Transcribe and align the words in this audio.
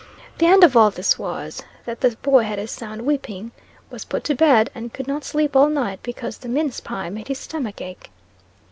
The 0.39 0.47
end 0.47 0.63
of 0.63 0.75
all 0.75 0.89
this 0.89 1.19
was, 1.19 1.61
that 1.85 2.01
the 2.01 2.17
boy 2.23 2.41
had 2.41 2.57
a 2.57 2.65
sound 2.65 3.03
whipping, 3.03 3.51
was 3.91 4.03
put 4.03 4.23
to 4.23 4.33
bed, 4.35 4.71
and 4.73 4.91
could 4.91 5.07
not 5.07 5.23
sleep 5.23 5.55
all 5.55 5.69
night, 5.69 5.99
because 6.01 6.39
the 6.39 6.49
mince 6.49 6.79
pie 6.79 7.11
made 7.11 7.27
his 7.27 7.37
stomach 7.37 7.81
ache. 7.81 8.09